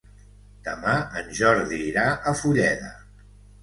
Demà 0.67 0.95
en 1.23 1.31
Jordi 1.41 1.81
irà 1.93 2.09
a 2.13 2.37
Fulleda. 2.43 2.95